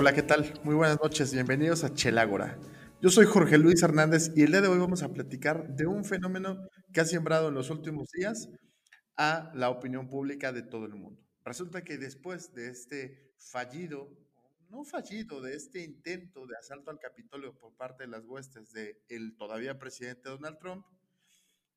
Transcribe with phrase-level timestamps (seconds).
[0.00, 0.52] Hola, ¿qué tal?
[0.62, 2.56] Muy buenas noches, bienvenidos a Chelágora.
[3.02, 6.04] Yo soy Jorge Luis Hernández y el día de hoy vamos a platicar de un
[6.04, 8.48] fenómeno que ha sembrado en los últimos días
[9.16, 11.20] a la opinión pública de todo el mundo.
[11.44, 14.08] Resulta que después de este fallido,
[14.68, 18.96] no fallido, de este intento de asalto al Capitolio por parte de las huestes del
[19.08, 20.86] el todavía presidente Donald Trump,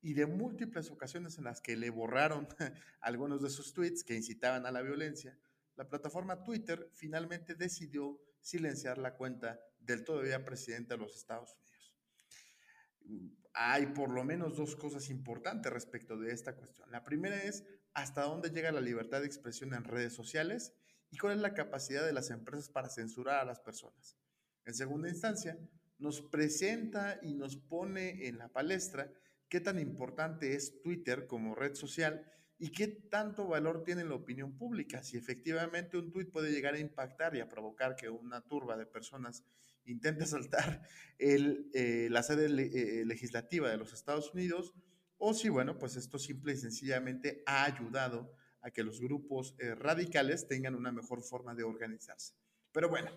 [0.00, 2.46] y de múltiples ocasiones en las que le borraron
[3.00, 5.36] algunos de sus tweets que incitaban a la violencia,
[5.82, 13.34] la plataforma Twitter finalmente decidió silenciar la cuenta del todavía presidente de los Estados Unidos.
[13.52, 16.88] Hay por lo menos dos cosas importantes respecto de esta cuestión.
[16.92, 17.64] La primera es
[17.94, 20.72] hasta dónde llega la libertad de expresión en redes sociales
[21.10, 24.16] y cuál es la capacidad de las empresas para censurar a las personas.
[24.64, 25.58] En segunda instancia,
[25.98, 29.12] nos presenta y nos pone en la palestra
[29.48, 32.24] qué tan importante es Twitter como red social
[32.62, 35.02] y qué tanto valor tiene la opinión pública.
[35.02, 38.86] Si efectivamente un tuit puede llegar a impactar y a provocar que una turba de
[38.86, 39.42] personas
[39.84, 40.80] intente saltar
[41.18, 44.74] el, eh, la sede eh, legislativa de los Estados Unidos,
[45.18, 49.74] o si, bueno, pues esto simple y sencillamente ha ayudado a que los grupos eh,
[49.74, 52.36] radicales tengan una mejor forma de organizarse.
[52.70, 53.10] Pero bueno,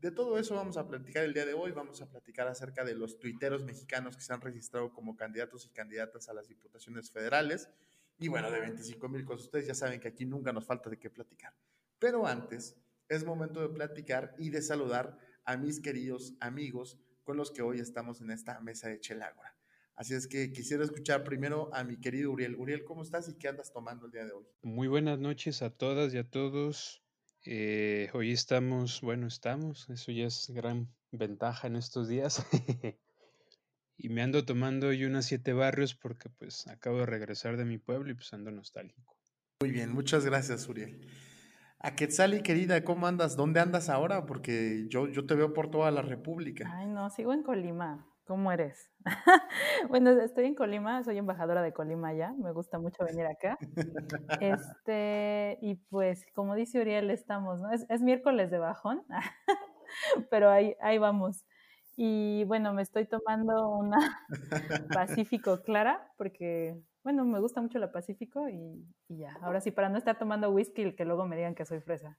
[0.00, 1.70] de todo eso vamos a platicar el día de hoy.
[1.70, 5.70] Vamos a platicar acerca de los tuiteros mexicanos que se han registrado como candidatos y
[5.70, 7.68] candidatas a las diputaciones federales
[8.18, 9.46] y bueno, de 25 mil cosas.
[9.46, 11.54] Ustedes ya saben que aquí nunca nos falta de qué platicar.
[11.98, 12.76] Pero antes,
[13.08, 17.80] es momento de platicar y de saludar a mis queridos amigos con los que hoy
[17.80, 19.54] estamos en esta mesa de Chelágora.
[19.94, 22.54] Así es que quisiera escuchar primero a mi querido Uriel.
[22.56, 24.46] Uriel, ¿cómo estás y qué andas tomando el día de hoy?
[24.62, 27.02] Muy buenas noches a todas y a todos.
[27.44, 32.44] Eh, hoy estamos, bueno, estamos, eso ya es gran ventaja en estos días.
[34.00, 37.78] Y me ando tomando hoy unas siete barrios porque pues acabo de regresar de mi
[37.78, 39.16] pueblo y pues ando nostálgico.
[39.60, 41.04] Muy bien, muchas gracias, Uriel.
[41.80, 43.36] A Quetzali, querida, ¿cómo andas?
[43.36, 44.24] ¿Dónde andas ahora?
[44.24, 46.70] Porque yo, yo te veo por toda la República.
[46.72, 48.06] Ay, no, sigo en Colima.
[48.24, 48.92] ¿Cómo eres?
[49.88, 53.58] bueno, estoy en Colima, soy embajadora de Colima ya, me gusta mucho venir acá.
[54.40, 57.72] Este, y pues, como dice Uriel, estamos, ¿no?
[57.72, 59.02] Es, es miércoles de bajón,
[60.30, 61.44] pero ahí, ahí vamos.
[62.00, 63.98] Y bueno, me estoy tomando una
[64.96, 69.36] Pacífico Clara porque, bueno, me gusta mucho la Pacífico y, ya.
[69.42, 72.16] Ahora sí, para no estar tomando whisky, que luego me digan que soy fresa.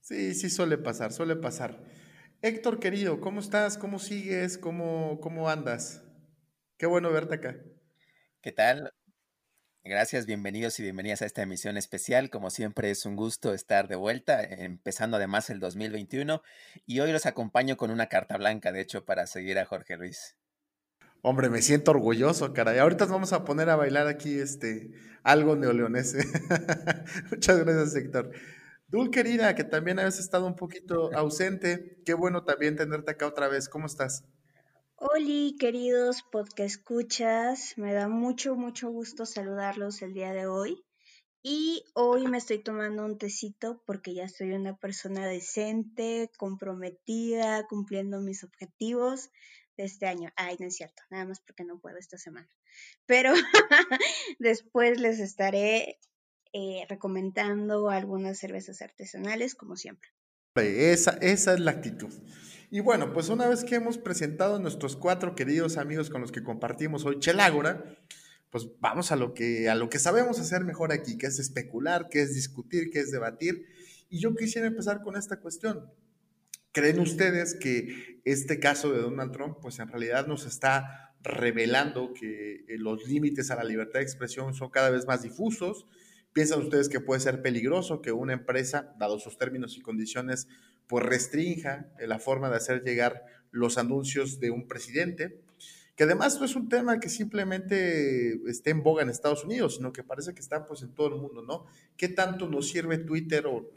[0.00, 1.78] Sí, sí, suele pasar, suele pasar.
[2.42, 3.78] Héctor, querido, ¿cómo estás?
[3.78, 4.58] ¿Cómo sigues?
[4.58, 6.04] ¿Cómo, cómo andas?
[6.76, 7.56] Qué bueno verte acá.
[8.42, 8.92] ¿Qué tal?
[9.86, 12.30] Gracias, bienvenidos y bienvenidas a esta emisión especial.
[12.30, 16.40] Como siempre es un gusto estar de vuelta, empezando además el 2021
[16.86, 20.38] y hoy los acompaño con una carta blanca, de hecho, para seguir a Jorge Luis.
[21.20, 22.78] Hombre, me siento orgulloso, caray.
[22.78, 24.90] Ahorita vamos a poner a bailar aquí este
[25.22, 26.24] algo neoleonese.
[27.30, 28.30] Muchas gracias, Héctor.
[28.88, 32.00] Dul, querida, que también habías estado un poquito ausente.
[32.06, 33.68] Qué bueno también tenerte acá otra vez.
[33.68, 34.24] ¿Cómo estás?
[35.06, 40.82] Hola, queridos podcast escuchas, me da mucho, mucho gusto saludarlos el día de hoy.
[41.42, 48.22] Y hoy me estoy tomando un tecito porque ya soy una persona decente, comprometida, cumpliendo
[48.22, 49.30] mis objetivos
[49.76, 50.30] de este año.
[50.36, 52.48] Ay, no es cierto, nada más porque no puedo esta semana.
[53.04, 53.34] Pero
[54.38, 55.98] después les estaré
[56.54, 60.08] eh, recomendando algunas cervezas artesanales, como siempre.
[60.54, 62.10] Esa, esa es la actitud.
[62.70, 66.32] Y bueno, pues una vez que hemos presentado a nuestros cuatro queridos amigos con los
[66.32, 67.84] que compartimos hoy Chelágora,
[68.50, 72.08] pues vamos a lo que, a lo que sabemos hacer mejor aquí, que es especular,
[72.08, 73.66] que es discutir, que es debatir.
[74.08, 75.90] Y yo quisiera empezar con esta cuestión.
[76.72, 82.64] ¿Creen ustedes que este caso de Donald Trump, pues en realidad nos está revelando que
[82.68, 85.86] eh, los límites a la libertad de expresión son cada vez más difusos?
[86.34, 90.48] ¿Piensan ustedes que puede ser peligroso que una empresa, dado sus términos y condiciones,
[90.88, 95.40] pues restrinja eh, la forma de hacer llegar los anuncios de un presidente,
[95.94, 99.92] que además no es un tema que simplemente esté en boga en Estados Unidos, sino
[99.92, 101.66] que parece que está pues en todo el mundo, ¿no?
[101.96, 103.70] ¿Qué tanto nos sirve Twitter o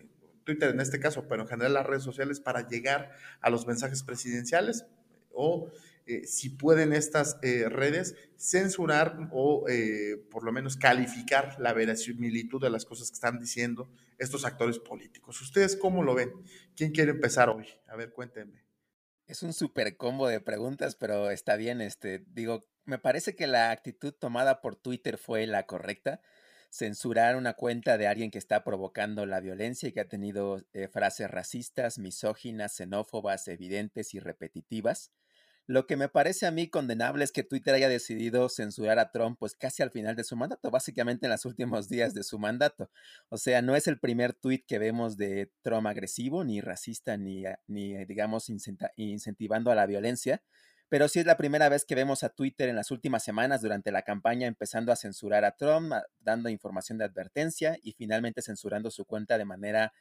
[0.43, 4.01] Twitter en este caso, pero en general las redes sociales para llegar a los mensajes
[4.01, 4.87] presidenciales?
[5.31, 5.69] O
[6.07, 12.61] eh, si pueden estas eh, redes censurar o eh, por lo menos calificar la verosimilitud
[12.61, 15.41] de las cosas que están diciendo estos actores políticos.
[15.41, 16.31] ¿Ustedes cómo lo ven?
[16.77, 17.67] ¿Quién quiere empezar hoy?
[17.87, 18.63] A ver, cuéntenme.
[19.25, 21.81] Es un super combo de preguntas, pero está bien.
[21.81, 26.21] Este, digo, me parece que la actitud tomada por Twitter fue la correcta.
[26.69, 31.29] Censurar una cuenta de alguien que está provocando la violencia y que ha tenido frases
[31.29, 35.11] racistas, misóginas, xenófobas, evidentes y repetitivas
[35.69, 39.37] Lo que me parece a mí condenable es que Twitter haya decidido censurar a Trump
[39.37, 42.89] pues casi al final de su mandato, básicamente en los últimos días de su mandato.
[43.27, 47.43] O sea, no es el primer tweet que vemos de Trump agresivo, ni racista, ni,
[47.67, 48.49] ni digamos
[48.95, 50.41] incentivando a la violencia,
[50.87, 53.91] pero sí es la primera vez que vemos a Twitter en las últimas semanas durante
[53.91, 55.91] la campaña empezando a censurar a Trump,
[56.21, 59.91] dando información de advertencia y finalmente censurando su cuenta de manera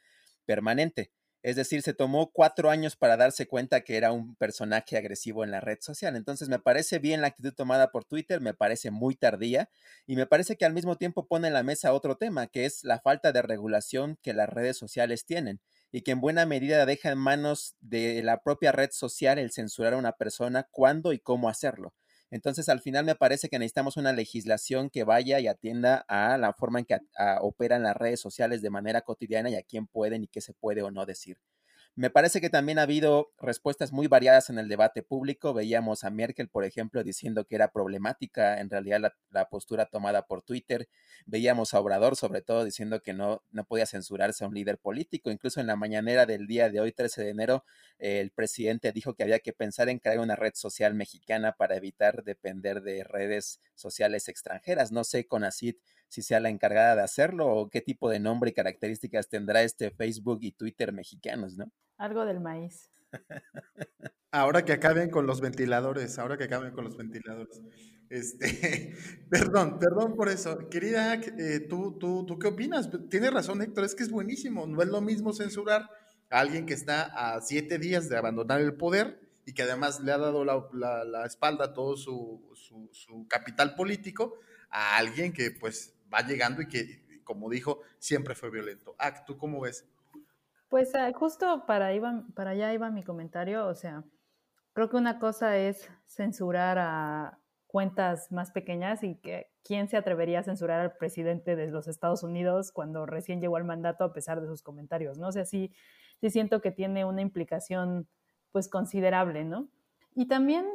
[0.45, 1.11] permanente.
[1.43, 5.51] Es decir, se tomó cuatro años para darse cuenta que era un personaje agresivo en
[5.51, 6.15] la red social.
[6.15, 9.69] Entonces me parece bien la actitud tomada por Twitter, me parece muy tardía
[10.05, 12.83] y me parece que al mismo tiempo pone en la mesa otro tema, que es
[12.83, 15.61] la falta de regulación que las redes sociales tienen
[15.91, 19.93] y que en buena medida deja en manos de la propia red social el censurar
[19.93, 21.93] a una persona cuándo y cómo hacerlo.
[22.31, 26.53] Entonces, al final me parece que necesitamos una legislación que vaya y atienda a la
[26.53, 26.97] forma en que
[27.41, 30.81] operan las redes sociales de manera cotidiana y a quién pueden y qué se puede
[30.83, 31.37] o no decir.
[31.97, 35.55] Me parece que también ha habido respuestas muy variadas en el debate público.
[35.55, 39.01] Veíamos a Merkel, por ejemplo, diciendo que era problemática en realidad
[39.31, 40.89] la, postura tomada por Twitter.
[41.25, 45.31] Veíamos a Obrador, sobre todo, diciendo que no, no podía censurarse a un líder político.
[45.31, 47.65] Incluso en la mañanera del día de hoy, 13 de enero,
[47.97, 52.23] el presidente dijo que había que pensar en crear una red social mexicana para evitar
[52.23, 54.91] depender de redes sociales extranjeras.
[54.91, 55.77] No sé, con Conacid,
[56.09, 59.89] si sea la encargada de hacerlo o qué tipo de nombre y características tendrá este
[59.89, 61.71] Facebook y Twitter mexicanos, ¿no?
[61.97, 62.91] Algo del maíz.
[64.31, 67.61] Ahora que acaben con los ventiladores, ahora que acaben con los ventiladores.
[68.09, 68.93] Este,
[69.29, 70.69] perdón, perdón por eso.
[70.69, 72.89] Querida, eh, ¿tú, tú, ¿tú qué opinas?
[73.09, 74.67] Tienes razón, Héctor, es que es buenísimo.
[74.67, 75.89] No es lo mismo censurar
[76.29, 80.11] a alguien que está a siete días de abandonar el poder y que además le
[80.11, 84.37] ha dado la, espalda a todo su, su, su, capital político,
[84.69, 88.93] a alguien que pues va llegando y que, como dijo, siempre fue violento.
[88.99, 89.85] Ah, ¿tú cómo ves?
[90.69, 94.03] Pues ah, justo para, allá iba mi comentario, o sea,
[94.73, 100.39] creo que una cosa es censurar a cuentas más pequeñas y que quién se atrevería
[100.39, 104.41] a censurar al presidente de los Estados Unidos cuando recién llegó al mandato a pesar
[104.41, 105.27] de sus comentarios, ¿no?
[105.27, 105.73] O sea, sí,
[106.19, 108.07] sí siento que tiene una implicación
[108.51, 109.69] pues considerable, ¿no?
[110.15, 110.65] Y también,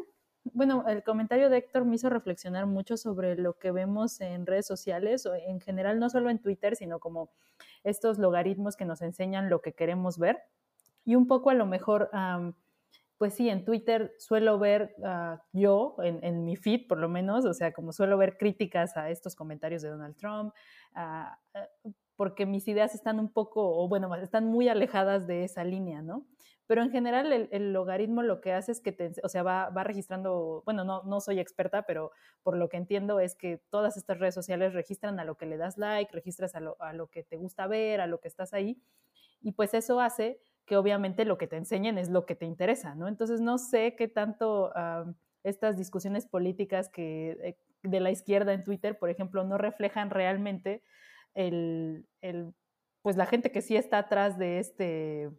[0.45, 4.67] bueno, el comentario de Héctor me hizo reflexionar mucho sobre lo que vemos en redes
[4.67, 7.31] sociales, o en general, no solo en Twitter, sino como
[7.85, 10.39] estos logaritmos que nos enseñan lo que queremos ver.
[11.05, 12.11] Y un poco a lo mejor,
[13.19, 17.55] pues sí, en Twitter suelo ver ah, yo, en, mi feed por lo menos, o
[17.55, 20.55] sea, como suelo ver críticas a estos comentarios de Donald Trump,
[22.23, 26.25] porque mis ideas están un poco, o bueno, están muy alejadas de esa línea, ¿no?
[26.69, 29.83] Pero en general el, logaritmo lo que hace es que te, o sea, va, va
[29.83, 32.13] registrando, bueno, no, no, soy experta, pero
[32.45, 35.57] por lo que entiendo es que todas estas redes sociales registran a lo que le
[35.57, 38.55] das like, registras a lo, a lo que te gusta ver, a lo que estás
[38.55, 38.81] ahí,
[39.41, 42.95] y pues eso hace que obviamente lo que te enseñen es lo que te interesa,
[42.95, 43.09] ¿no?
[43.09, 44.73] Entonces no sé qué tanto
[45.43, 50.85] estas discusiones políticas que eh, de la izquierda en Twitter, por ejemplo, no reflejan realmente
[51.35, 52.55] el, el,
[53.03, 55.31] pues la gente que sí está atrás de este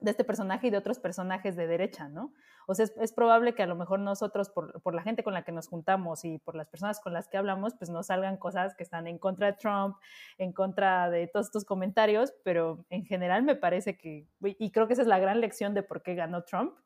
[0.00, 2.32] de este personaje y de otros personajes de derecha, ¿no?
[2.68, 5.42] O sea, es, probable que a lo mejor nosotros, por, por, la gente con la
[5.42, 8.76] que nos juntamos y por las personas con las que hablamos, pues nos salgan cosas
[8.76, 9.96] que están en contra de Trump,
[10.36, 14.92] en contra de todos estos comentarios, pero en general me parece que, y creo que
[14.92, 16.78] esa es la gran lección de por qué ganó Trump,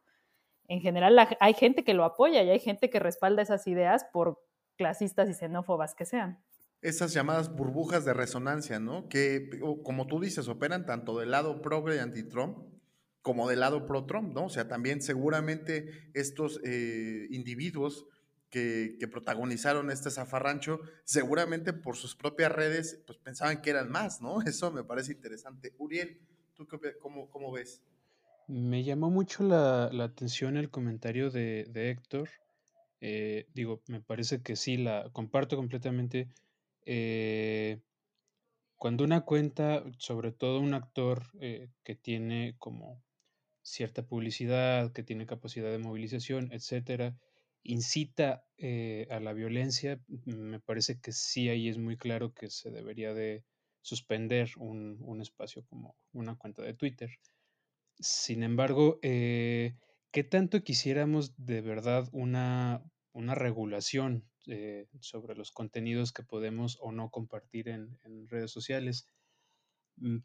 [0.69, 4.41] en general hay gente que lo apoya y hay gente que respalda esas ideas por
[4.77, 6.43] clasistas y xenófobas que sean
[6.83, 9.09] esas llamadas burbujas de resonancia, ¿no?
[9.09, 9.49] Que,
[9.85, 12.59] como tú dices, operan tanto del lado progre y anti-Trump
[13.23, 14.47] como del lado pro-Trump, ¿no?
[14.47, 18.07] O sea, también seguramente estos eh, individuos
[18.51, 24.43] que, protagonizaron este zafarrancho, seguramente por sus propias redes, pues pensaban que eran más, ¿no?
[24.47, 25.73] Eso me parece interesante.
[25.79, 26.21] Uriel,
[26.55, 27.81] ¿tú qué, cómo, cómo, ves?
[28.49, 32.29] Me llamó mucho la, atención el comentario de, Héctor.
[33.01, 36.29] Eh, digo, me parece que sí, la comparto completamente.
[36.85, 37.81] Eh,
[38.77, 43.01] cuando una cuenta, sobre todo un actor que tiene como
[43.63, 47.17] cierta publicidad, que tiene capacidad de movilización, etcétera,
[47.63, 52.71] incita eh, a la violencia, me parece que sí ahí es muy claro que se
[52.71, 53.45] debería de
[53.81, 57.11] suspender un, espacio como una cuenta de Twitter.
[57.99, 59.75] Sin embargo, eh,
[60.11, 66.93] ¿qué tanto quisiéramos de verdad una, una regulación eh, sobre los contenidos que podemos o
[66.93, 69.07] no compartir en, redes sociales?
[69.97, 70.19] Mm,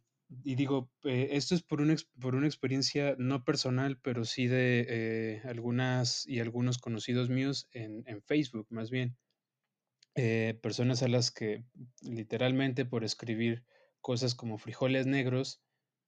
[0.43, 4.85] y digo, eh, esto es por una, por una experiencia no personal, pero sí de
[4.89, 9.17] eh, algunas y algunos conocidos míos en, Facebook, más bien.
[10.63, 11.63] Personas a las que
[12.01, 13.63] literalmente por escribir
[14.01, 15.61] cosas como frijoles negros,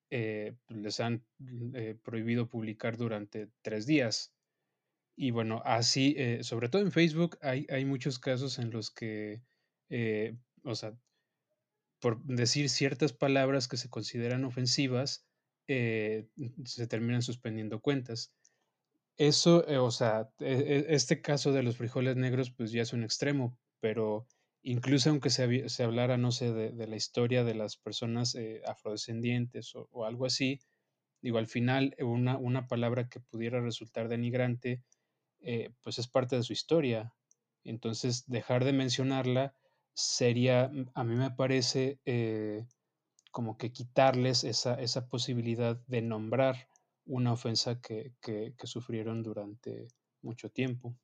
[0.10, 1.24] les han
[2.02, 4.34] prohibido publicar durante tres días.
[5.22, 9.42] Y bueno, así, eh, sobre todo en Facebook, hay, hay muchos casos en los que,
[9.90, 10.98] eh, o sea,
[12.00, 15.28] por decir ciertas palabras que se consideran ofensivas,
[15.68, 16.30] eh,
[16.64, 18.34] se terminan suspendiendo cuentas.
[19.18, 23.04] Eso, o sea, e, e, este caso de los frijoles negros, pues ya es un
[23.04, 24.26] extremo, pero
[24.64, 29.76] incluso aunque se, se hablara, no sé, de, de, la historia de las personas afrodescendientes
[29.76, 30.62] o, o, algo así,
[31.22, 34.82] digo, al final una, una palabra que pudiera resultar denigrante,
[35.42, 37.14] eh, pues es parte de su historia.
[37.64, 39.54] Entonces, dejar de mencionarla
[39.94, 42.66] sería, mm, a mí me parece, eh,
[43.32, 46.68] como que quitarles esa, esa, posibilidad de nombrar
[47.06, 49.88] una ofensa que, que, sufrieron durante
[50.22, 50.96] mucho tiempo.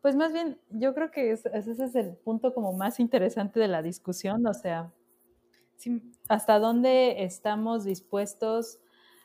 [0.00, 3.68] Pues más bien, yo creo que es, ese es el punto como más interesante de
[3.68, 4.92] la discusión, o sea,
[6.28, 8.80] hasta dónde estamos dispuestos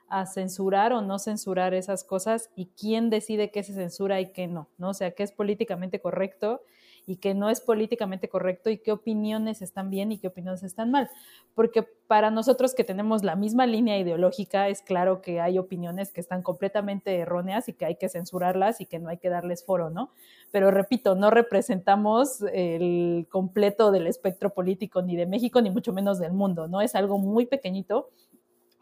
[0.07, 4.47] a censurar o no censurar esas cosas y quién decide qué se censura y qué
[4.47, 4.89] no, ¿no?
[4.89, 6.61] O sea, qué es políticamente correcto
[7.05, 10.91] y qué no es políticamente correcto y qué opiniones están bien y qué opiniones están
[10.91, 11.09] mal.
[11.53, 16.21] Porque para nosotros que tenemos la misma línea ideológica, es claro que hay opiniones que
[16.21, 19.89] están completamente erróneas y que hay que censurarlas y que no hay que darles foro,
[19.89, 20.11] ¿no?
[20.51, 26.19] Pero repito, no representamos el completo del espectro político ni de México ni mucho menos
[26.19, 26.81] del mundo, ¿no?
[26.81, 28.09] Es algo muy pequeñito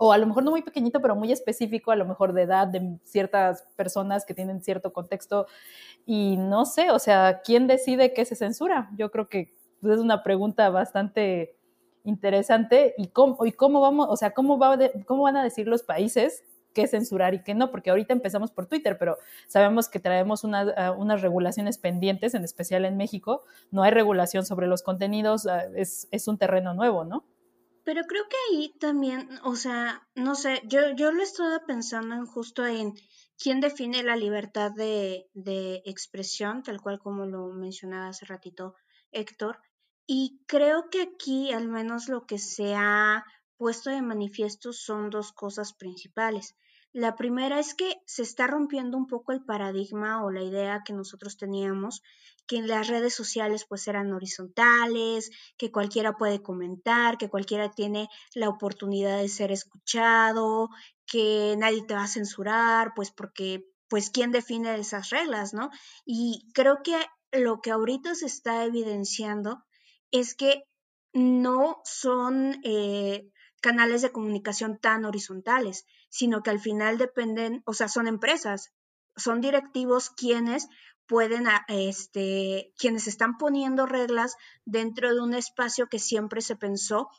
[0.04, 2.66] o a lo mejor no muy pequeñito, pero muy específico, a lo mejor de edad
[2.66, 5.46] de ciertas personas que tienen cierto contexto.
[6.08, 8.90] Y no sé, o sea, ¿quién decide qué se censura?
[8.98, 9.54] Yo creo que
[9.84, 11.56] es una pregunta bastante
[12.04, 12.96] interesante.
[12.98, 16.44] ¿Y cómo, vamos, o sea, cómo, va van a decir los países
[16.74, 17.70] qué censurar y qué no?
[17.70, 20.48] Porque ahorita empezamos por Twitter, pero sabemos que traemos uh,
[20.98, 23.44] unas regulaciones pendientes, en especial en México.
[23.70, 27.24] No hay regulación sobre los contenidos, es, es un terreno nuevo, ¿no?
[27.92, 32.26] Pero creo que ahí también, o sea, no sé, yo, yo lo estaba pensando en
[32.26, 32.94] justo en
[33.38, 38.76] quién define la libertad de, de expresión, tal cual como lo mencionaba hace ratito
[39.12, 39.60] Héctor.
[40.08, 43.26] Y creo que aquí al menos lo que se ha
[43.58, 46.56] puesto de manifiesto son dos cosas principales.
[46.94, 50.94] La primera es que se está rompiendo un poco el paradigma o la idea que
[50.94, 52.02] nosotros teníamos
[52.48, 58.50] que las redes sociales pues eran horizontales, que cualquiera puede comentar, que cualquiera tiene la
[58.50, 60.68] oportunidad de ser escuchado,
[61.06, 65.70] que nadie te va a censurar, pues porque pues quién define esas reglas, ¿no?
[66.06, 66.98] Y creo que
[67.32, 69.64] lo que ahorita se está evidenciando
[70.12, 70.64] es que
[71.14, 73.30] no son eh,
[73.62, 78.72] canales de comunicación tan horizontales, sino que al final dependen, o sea, son empresas,
[79.16, 80.68] son directivos quienes
[81.08, 87.10] pueden, este, quienes están poniendo reglas dentro de un espacio que siempre se pensó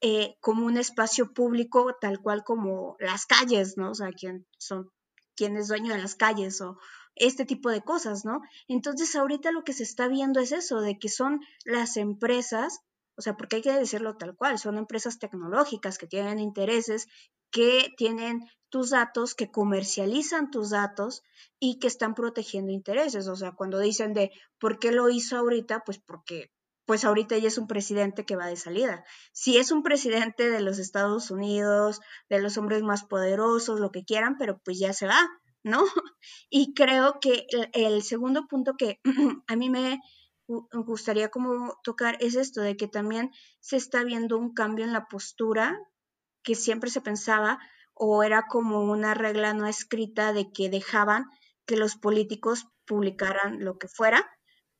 [0.00, 3.90] eh, como un espacio público, tal cual como las calles, ¿no?
[3.90, 4.90] O sea, quién son,
[5.34, 6.78] quién es dueño de las calles o
[7.14, 8.42] este tipo de cosas, ¿no?
[8.68, 12.80] Entonces, ahorita lo que se está viendo es eso, de que son las empresas,
[13.16, 17.08] o sea, porque hay que decirlo tal cual, son empresas tecnológicas que tienen intereses,
[17.50, 21.22] que tienen tus datos, que comercializan tus datos
[21.58, 23.28] y que están protegiendo intereses.
[23.28, 26.50] O sea, cuando dicen de por qué lo hizo ahorita, pues porque
[26.86, 29.04] pues ahorita ya es un presidente que va de salida.
[29.32, 34.04] Si es un presidente de los Estados Unidos, de los hombres más poderosos, lo que
[34.04, 35.28] quieran, pero pues ya se va,
[35.64, 35.84] ¿no?
[36.48, 39.00] Y creo que el, segundo punto que
[39.48, 40.00] a mí me
[40.46, 45.06] gustaría como tocar es esto, de que también se está viendo un cambio en la
[45.06, 45.78] postura
[46.42, 47.58] que siempre se pensaba
[47.92, 51.26] o era como una regla no escrita de que dejaban
[51.66, 54.30] que los políticos publicaran lo que fuera,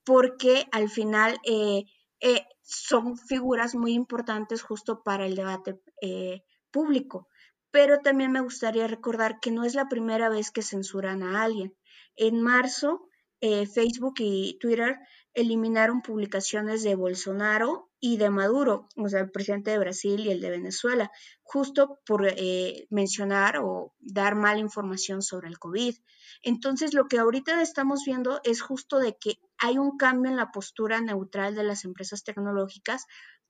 [0.05, 1.85] porque al final eh,
[2.21, 7.29] eh, son figuras muy importantes justo para el debate eh, público.
[7.71, 11.77] Pero también me gustaría recordar que no es la primera vez que censuran a alguien.
[12.15, 13.09] En marzo,
[13.41, 14.97] Facebook y Twitter
[15.37, 20.41] eliminaron publicaciones de Bolsonaro y de Maduro, o sea, el presidente de Brasil y el
[20.41, 21.13] de Venezuela,
[21.43, 25.95] justo por eh, mencionar o dar mala información sobre el COVID.
[26.43, 30.51] Entonces, lo que ahorita estamos viendo es justo de que hay un cambio en la
[30.51, 33.05] postura neutral de las empresas tecnológicas,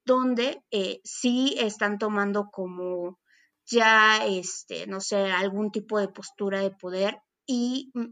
[0.05, 3.21] donde eh, sí están tomando como
[3.64, 8.07] ya, este, no sé, algún tipo de postura de poder y mm,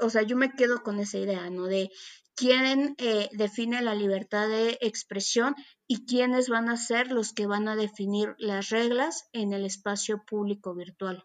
[0.00, 1.64] o sea, yo me quedo con esa idea, ¿no?
[1.64, 1.90] De
[2.36, 5.54] quién eh, define la libertad de expresión
[5.88, 10.22] y quiénes van a ser los que van a definir las reglas en el espacio
[10.24, 11.24] público virtual.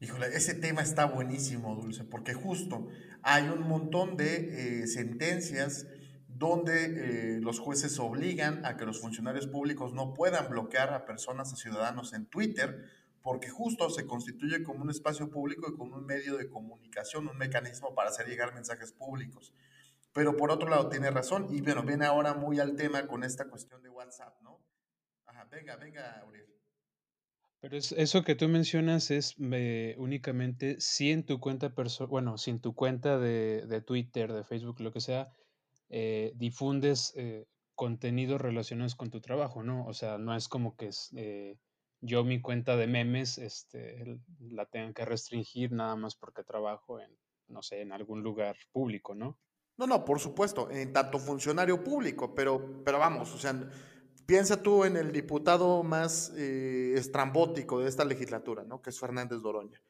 [0.00, 2.88] Híjole, ese tema está buenísimo, Dulce, porque justo
[3.22, 5.86] hay un montón de eh, sentencias
[6.28, 11.52] donde eh, los jueces obligan a que los funcionarios públicos no puedan bloquear a personas,
[11.52, 12.86] a ciudadanos en Twitter,
[13.22, 17.36] porque justo se constituye como un espacio público y como un medio de comunicación, un
[17.36, 19.52] mecanismo para hacer llegar mensajes públicos.
[20.12, 23.48] Pero por otro lado, tiene razón, y bueno, viene ahora muy al tema con esta
[23.48, 24.60] cuestión de WhatsApp, ¿no?
[25.26, 26.50] Ajá, venga, venga, Uriel.
[27.60, 31.72] Pero eso que tú mencionas es eh, únicamente si en tu cuenta
[32.08, 35.30] bueno, si en tu cuenta de, de, Twitter, de Facebook, lo que sea,
[35.90, 39.84] eh, difundes eh, contenidos relacionados con tu trabajo, ¿no?
[39.86, 41.10] O sea, no es como que es,
[42.00, 47.14] yo mi cuenta de memes este, la tenga que restringir nada más porque trabajo en,
[47.48, 49.38] no sé, en algún lugar público, ¿no?
[49.80, 53.58] No, no, por supuesto, en tanto funcionario público, pero, pero vamos, o sea,
[54.26, 58.82] piensa tú en el diputado más eh, estrambótico de esta legislatura, ¿no?
[58.82, 59.80] Que es Fernández Doroña.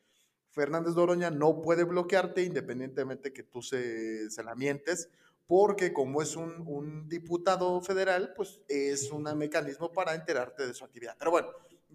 [0.51, 5.09] Fernández Doroña no puede bloquearte independientemente que tú se, se la mientes,
[5.49, 11.17] porque como es un, diputado federal, pues es un mecanismo para enterarte de su actividad.
[11.19, 11.49] Pero bueno,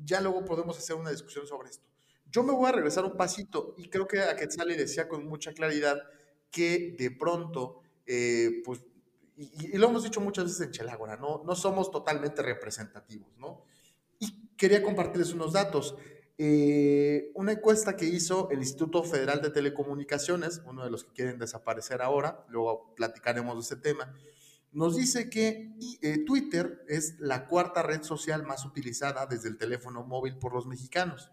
[0.03, 1.87] ya luego podemos hacer una discusión sobre esto.
[2.29, 5.53] Yo me voy a regresar un pasito y creo que a Quetzali decía con mucha
[5.53, 5.97] claridad
[6.51, 8.83] que de pronto eh, pues,
[9.37, 11.43] y, lo hemos dicho muchas veces en Chelágora, ¿no?
[11.45, 13.63] no somos totalmente representativos, ¿no?
[14.19, 15.95] Y quería compartirles unos datos.
[16.37, 21.39] Eh, una encuesta que hizo el Instituto Federal de Telecomunicaciones, uno de los que quieren
[21.39, 24.13] desaparecer ahora, luego platicaremos de ese tema,
[24.73, 30.03] nos dice que eh, Twitter es la cuarta red social más utilizada desde el teléfono
[30.03, 31.31] móvil por los mexicanos.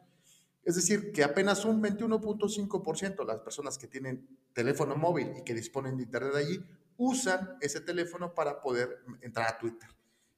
[0.65, 5.55] Es decir, que apenas un 21.5% de las personas que tienen teléfono móvil y que
[5.55, 6.65] disponen de Internet allí
[6.97, 9.89] usan ese teléfono para poder entrar a Twitter.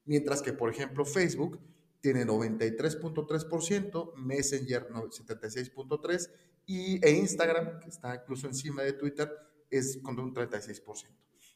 [0.05, 1.59] Mientras que, por ejemplo, Facebook
[1.99, 6.29] tiene 93.3%, Messenger 76.3%
[6.67, 9.31] y, e Instagram, que está incluso encima de Twitter,
[9.69, 11.07] es con un 36%.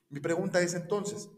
[0.10, 1.30] Mi pregunta es entonces,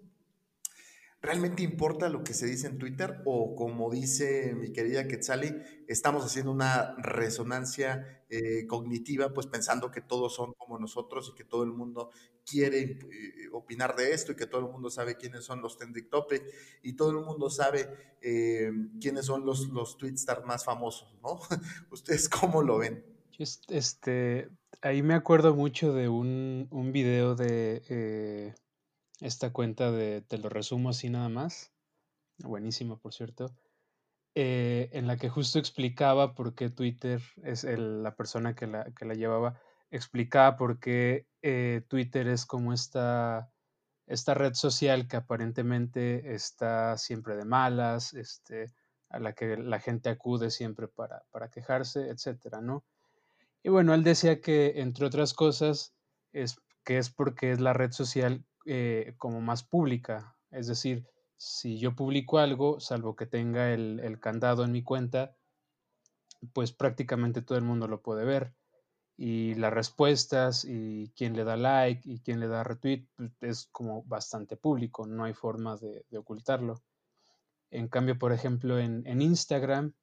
[1.21, 3.21] ¿Realmente importa lo que se dice en Twitter?
[3.25, 5.53] O como dice mi querida Quetzali,
[5.87, 11.43] estamos haciendo una resonancia eh, cognitiva, pues pensando que todos son como nosotros y que
[11.43, 12.09] todo el mundo
[12.43, 16.09] quiere eh, opinar de esto y que todo el mundo sabe quiénes son los trending
[16.09, 16.43] topic
[16.81, 17.87] y todo el mundo sabe
[18.23, 21.39] eh, quiénes son los, los tweetstars más famosos, ¿no?
[21.91, 23.05] ¿Ustedes cómo lo ven?
[23.69, 24.49] Este,
[24.81, 28.55] ahí me acuerdo mucho de un, un video de
[29.21, 31.71] esta cuenta de, te lo resumo así nada más,
[32.39, 33.55] buenísimo por cierto,
[34.33, 39.05] eh, en la que justo explicaba por qué Twitter es la persona que la, que
[39.05, 39.59] la, llevaba,
[39.91, 43.51] explicaba por qué eh, Twitter es como esta,
[44.07, 48.73] esta red social que aparentemente está siempre de malas, este,
[49.09, 52.83] a la que la gente acude siempre para, para quejarse, etcétera, ¿no?
[53.63, 55.93] Y bueno, él decía que, entre otras cosas,
[56.31, 60.35] es que es porque es la red social eh, como más pública.
[60.51, 65.35] Es decir, si yo publico algo, salvo que tenga el, candado en mi cuenta,
[66.53, 68.53] pues prácticamente todo el mundo lo puede ver.
[69.17, 73.67] Y las respuestas y quién le da like y quién le da retweet pues, es
[73.71, 76.83] como bastante público, no hay forma de, ocultarlo.
[77.71, 79.93] En cambio, por ejemplo, en, Instagram,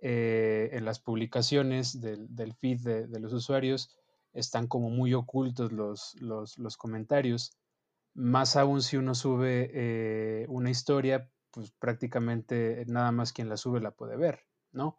[0.00, 3.96] eh, en las publicaciones del, feed de, los usuarios,
[4.32, 7.58] están como muy ocultos los, los comentarios
[8.18, 13.80] más aún si uno sube eh, una historia, pues prácticamente nada más quien la sube
[13.80, 14.40] la puede ver,
[14.72, 14.98] ¿no?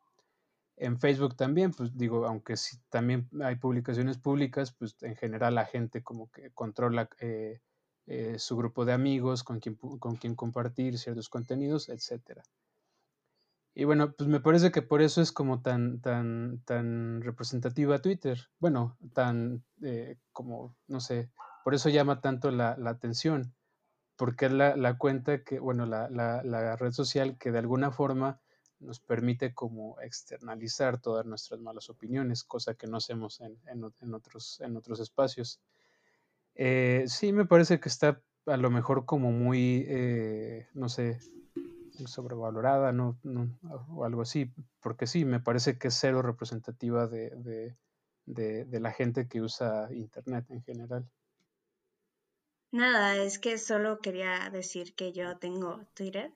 [0.78, 5.66] En Facebook también, pues digo, aunque sí, también hay publicaciones públicas, pues en general la
[5.66, 7.60] gente como que controla eh,
[8.08, 12.44] eh, su grupo de amigos, con quien, con compartir ciertos contenidos, etcétera.
[13.76, 18.48] Y bueno, pues me parece que por eso es como tan, tan, tan representativa Twitter.
[18.60, 19.66] Bueno, tan
[20.32, 21.30] como, no sé,
[21.70, 23.54] por eso llama tanto la, atención,
[24.16, 28.42] porque es la, cuenta que, bueno, la, red social que de alguna forma
[28.80, 33.84] nos permite como externalizar todas nuestras malas opiniones, cosa que no hacemos en,
[34.16, 34.60] otros,
[35.00, 35.62] espacios.
[36.56, 41.20] Eh, sí, me parece que está a lo mejor como muy, eh, no sé,
[42.08, 43.20] sobrevalorada, no,
[43.90, 47.76] o algo así, porque sí, me parece que es cero representativa de
[48.26, 51.08] la gente que usa Internet en general.
[52.72, 56.32] Nada, es que solo quería decir que yo tengo Twitter.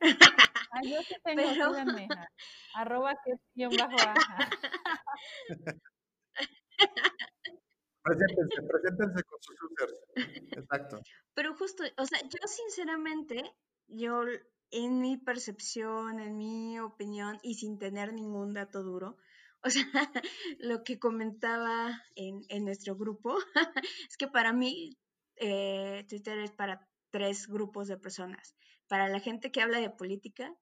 [0.71, 1.43] Ah, yo sí tengo,
[1.73, 2.07] Pero...
[2.75, 4.49] arroba que es bajo baja.
[8.03, 9.93] Preséntense, preséntense con sus users.
[10.51, 10.99] Exacto.
[11.33, 13.55] Pero justo, o sea, yo sinceramente,
[13.87, 14.23] yo
[14.71, 19.17] en mi percepción, en mi opinión y sin tener ningún dato duro,
[19.61, 19.85] o sea,
[20.59, 23.37] lo que comentaba en, en nuestro grupo
[24.09, 24.97] es que para mí
[25.43, 28.55] eh, Twitter es para tres grupos de personas.
[28.87, 30.53] Para la gente que habla de política,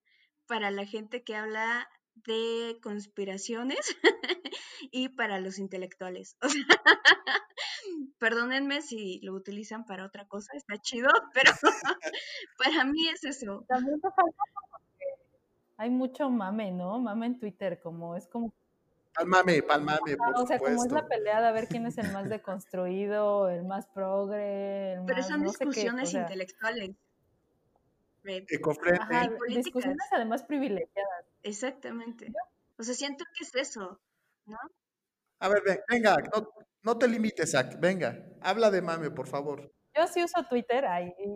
[0.47, 3.79] para la gente que habla de conspiraciones
[4.91, 6.35] y para los intelectuales.
[8.17, 11.51] perdónenme si lo utilizan para otra cosa, está chido, pero
[12.57, 13.65] para mí es eso.
[13.67, 14.23] También falta
[15.77, 16.99] hay mucho mame, ¿no?
[16.99, 18.53] Mame en Twitter, como es como
[19.13, 21.09] Palmame, palmame, por o sea, como es la supuesto.
[21.09, 25.27] pelea de a ver quién es el más deconstruido, el más progre, el Pero más
[25.27, 26.91] son no sé qué, o discusiones sea, intelectuales.
[28.99, 31.25] Ajá, discusiones además privilegiadas.
[31.43, 32.31] Exactamente.
[32.77, 33.99] O sea, siento que es eso,
[34.45, 34.57] ¿no?
[35.39, 36.47] A ver, ven- venga, no,
[36.83, 37.77] no te limites, Zach.
[37.79, 39.71] Venga, habla de mame, por favor.
[39.95, 40.85] Yo sí uso Twitter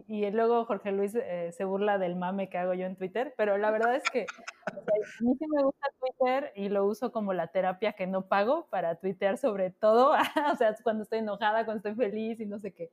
[0.08, 3.58] y, luego Jorge Luis eh, se burla del mame que hago yo en Twitter, pero
[3.58, 4.26] la verdad es que
[4.65, 4.74] a
[5.22, 8.96] mí sí me gusta Twitter y lo uso como la terapia que no pago para
[8.96, 10.12] tuitear sobre todo,
[10.54, 12.91] o sea, cuando estoy enojada, cuando estoy feliz y no sé qué.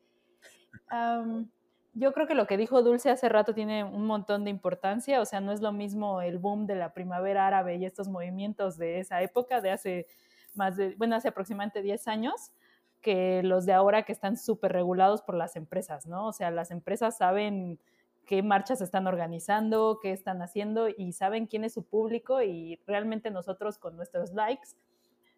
[0.89, 1.49] Am,
[1.95, 5.27] yo creo que lo que dijo Dulce hace rato tiene un montón de importancia, o
[5.27, 8.99] sea, no es lo mismo el boom de la primavera árabe y estos movimientos de
[8.99, 10.07] esa época, de hace
[10.55, 12.53] más de, bueno, hace aproximadamente 10 años,
[13.03, 16.29] que los de ahora que están súper regulados por las empresas, ¿no?
[16.29, 17.81] O sea, las empresas saben
[18.27, 23.31] qué marchas están organizando, qué están haciendo y saben quién es su público y realmente
[23.31, 24.71] nosotros con nuestros likes,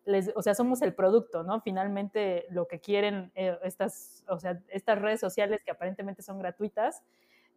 [0.04, 1.60] les, o sea, somos el producto, ¿no?
[1.62, 7.02] Finalmente lo que quieren eh, estas, o sea, estas redes sociales que aparentemente son gratuitas,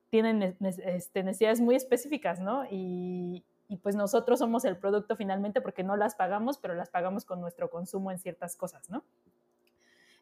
[0.09, 2.65] tienen ne- ne- este, necesidades muy específicas, ¿no?
[2.71, 7.25] Y, y pues nosotros somos el producto finalmente porque no las pagamos, pero las pagamos
[7.25, 9.03] con nuestro consumo en ciertas cosas, ¿no?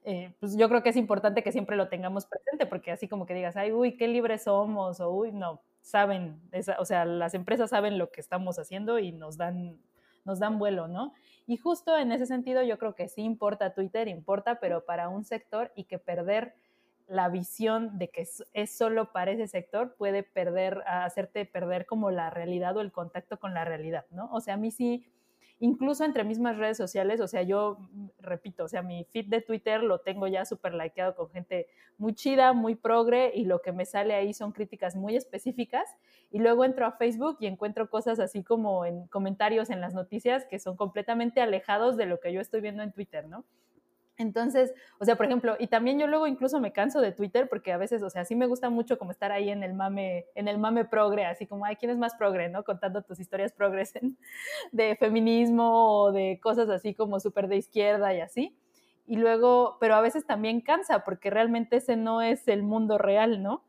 [0.05, 3.25] Eh, pues yo creo que es importante que siempre lo tengamos presente, porque así como
[3.25, 7.33] que digas, ay, uy, qué libres somos, o uy, no, saben, esa, o sea, las
[7.33, 9.79] empresas saben lo que estamos haciendo y nos dan,
[10.23, 11.13] nos dan vuelo, ¿no?
[11.47, 15.25] Y justo en ese sentido yo creo que sí importa Twitter, importa, pero para un
[15.25, 16.55] sector y que perder
[17.07, 22.29] la visión de que es, solo para ese sector puede perder, hacerte perder como la
[22.29, 24.29] realidad o el contacto con la realidad, ¿no?
[24.31, 25.05] O sea, a mí sí
[25.59, 29.41] incluso entre mismas redes sociales, o sea, yo mm, repito, o sea, mi feed de
[29.41, 33.71] Twitter lo tengo ya súper likeado con gente muy chida, muy progre, y lo que
[33.71, 35.87] me sale ahí son críticas muy específicas,
[36.29, 40.45] y luego entro a Facebook y encuentro cosas así como en comentarios en las noticias
[40.45, 43.45] que son completamente alejados de lo que yo estoy viendo en Twitter, ¿no?
[44.17, 47.73] Entonces, o sea, por ejemplo, y también yo luego incluso me canso de Twitter porque
[47.73, 50.47] a veces, o sea, sí me gusta mucho como estar ahí en el mame, en
[50.47, 52.63] el mame progre, así como, ay, ¿quién es más progre, no?
[52.63, 54.17] Contando tus historias progres en-
[54.71, 58.57] de feminismo o de cosas así como súper de izquierda y así.
[59.07, 63.43] Y luego, pero a veces también cansa porque realmente ese no es el mundo real,
[63.43, 63.63] ¿no?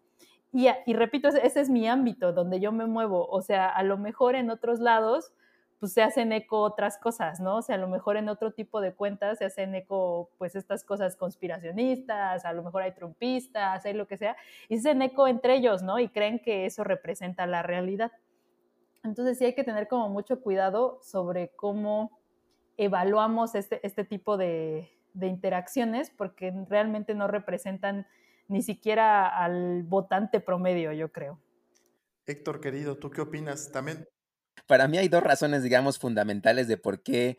[0.53, 3.27] Y, y repito, ese es mi ámbito donde yo me muevo.
[3.29, 5.33] O sea, a lo mejor en otros lados,
[5.79, 7.57] pues se hacen eco otras cosas, ¿no?
[7.57, 10.85] O sea, a lo mejor en otro tipo de cuentas se hacen eco, pues, estas
[10.85, 14.37] cosas conspiracionistas, a lo mejor hay trumpistas, hay lo que sea,
[14.69, 15.99] y se hacen eco entre ellos, ¿no?
[15.99, 18.13] Y creen que eso representa la realidad.
[19.05, 22.19] Entonces sí hay que tener como mucho cuidado sobre cómo
[22.77, 28.07] evaluamos este, este tipo de, de interacciones, porque realmente no representan
[28.49, 31.39] ni siquiera al votante promedio, yo creo.
[32.27, 33.71] Héctor, querido, ¿tú qué opinas?
[33.71, 34.07] También,
[34.67, 37.39] Para mí hay dos razones, digamos, fundamentales de por qué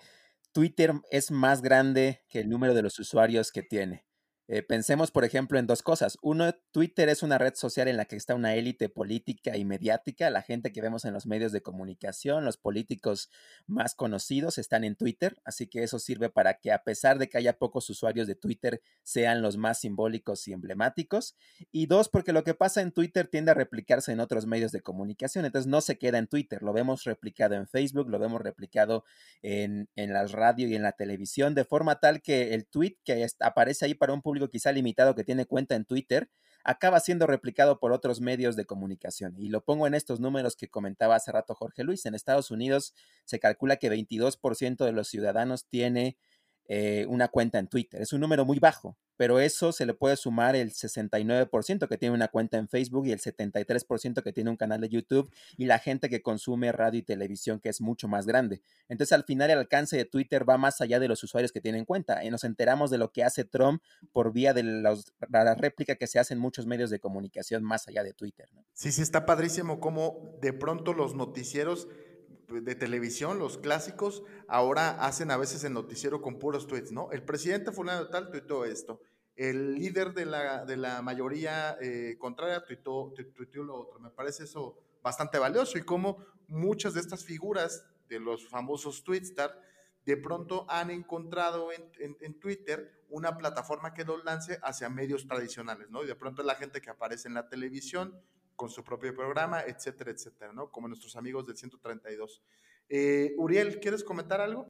[0.53, 4.05] Twitter es más grande que el número de los usuarios que tiene.
[4.49, 6.17] Eh, pensemos, por ejemplo, en dos cosas.
[6.21, 10.29] Uno, Twitter es una red social en la que está una élite política y mediática.
[10.29, 13.29] La gente que vemos en los medios de comunicación, los políticos
[13.65, 15.35] más conocidos están en Twitter.
[15.43, 18.81] Así que eso sirve para que a pesar de que haya pocos usuarios de Twitter,
[19.03, 21.35] sean los más simbólicos y emblemáticos.
[21.71, 24.81] Y dos, porque lo que pasa en Twitter tiende a replicarse en otros medios de
[24.81, 25.43] comunicación.
[25.43, 26.63] Entonces no se queda en Twitter.
[26.63, 29.03] Lo vemos replicado en Facebook, lo vemos replicado
[29.41, 33.27] en, en la radio y en la televisión, de forma tal que el tweet que
[33.39, 36.29] aparece ahí para un público quizá limitado que tiene cuenta en Twitter,
[36.63, 39.35] acaba siendo replicado por otros medios de comunicación.
[39.37, 42.05] Y lo pongo en estos números que comentaba hace rato Jorge Luis.
[42.05, 42.93] En Estados Unidos
[43.25, 46.17] se calcula que 22% de los ciudadanos tiene
[46.67, 48.01] eh, una cuenta en Twitter.
[48.01, 52.13] Es un número muy bajo, pero eso se le puede sumar el 69% que tiene
[52.13, 55.79] una cuenta en Facebook y el 73% que tiene un canal de YouTube y la
[55.79, 58.61] gente que consume radio y televisión que es mucho más grande.
[58.89, 61.85] Entonces al final el alcance de Twitter va más allá de los usuarios que tienen
[61.85, 66.07] cuenta y nos enteramos de lo que hace Trump por vía de la réplica que
[66.07, 68.49] se hace en muchos medios de comunicación más allá de Twitter.
[68.73, 71.87] sí, sí está padrísimo cómo de pronto los noticieros
[72.47, 77.11] de televisión, los clásicos, ahora hacen a veces el noticiero con puros tweets, ¿no?
[77.11, 79.01] El presidente fulano de tal tuiteó esto.
[79.35, 83.99] El líder de la, de la mayoría eh, contraria tuiteó, tu- tuiteó lo otro.
[83.99, 89.61] Me parece eso bastante valioso y cómo muchas de estas figuras de los famosos tweetstar
[90.05, 95.27] de pronto han encontrado en, en- en Twitter una plataforma que los lance hacia medios
[95.27, 96.03] tradicionales, ¿no?
[96.03, 98.17] Y de pronto la gente que aparece en la televisión
[98.57, 100.69] con su propio programa, etcétera, etcétera, ¿no?
[100.69, 102.41] Como nuestros amigos del 132.
[102.89, 104.67] Eh, Uriel, ¿quieres comentar algo?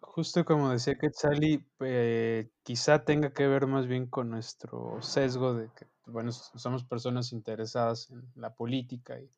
[0.00, 5.68] Justo como decía Quetzali, eh, quizá tenga que ver más bien con nuestro sesgo de
[5.74, 9.30] que, bueno, somos personas interesadas en la política y,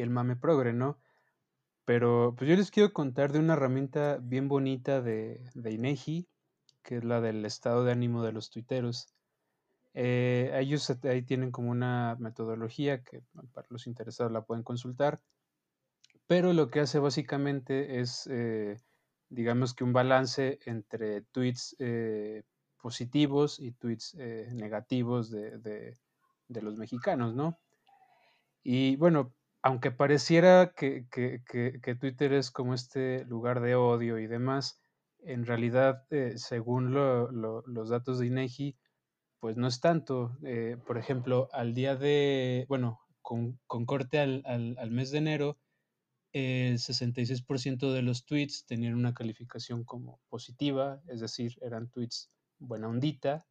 [0.00, 0.98] el mame progre, ¿no?
[1.84, 6.28] Pero pues yo les quiero contar de una herramienta bien bonita de, de INEGI,
[6.82, 9.14] que es la del estado de ánimo de los tuiteros.
[10.00, 13.20] Eh, ellos ahí tienen como una metodología que
[13.52, 15.20] para los interesados la pueden consultar,
[16.28, 18.76] pero lo que hace básicamente es, eh,
[19.28, 22.44] digamos que un balance entre tweets eh,
[22.80, 24.14] positivos y tweets
[24.54, 27.58] negativos de, de, los mexicanos, ¿no?
[28.62, 34.28] Y bueno, aunque pareciera que, que, que, Twitter es como este lugar de odio y
[34.28, 34.80] demás,
[35.24, 36.06] en realidad,
[36.36, 38.76] según lo, los datos de INEGI,
[39.40, 40.36] pues no es tanto.
[40.42, 45.58] Eh, por ejemplo, al día de, bueno, con, corte al, mes de enero,
[46.32, 52.88] el 66% de los tweets tenían una calificación como positiva, es decir, eran tweets buena
[52.88, 53.46] ondita,